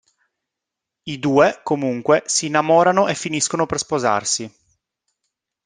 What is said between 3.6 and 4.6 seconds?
per sposarsi.